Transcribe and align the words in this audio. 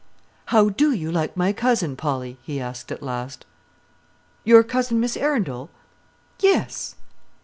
"How 0.47 0.69
do 0.69 0.91
you 0.93 1.11
like 1.11 1.37
my 1.37 1.53
cousin, 1.53 1.95
Polly?" 1.95 2.39
he 2.41 2.59
asked 2.59 2.91
at 2.91 3.03
last. 3.03 3.45
"Your 4.43 4.63
cousin, 4.63 4.99
Miss 4.99 5.15
Arundel?" 5.15 5.69
"Yes." 6.39 6.95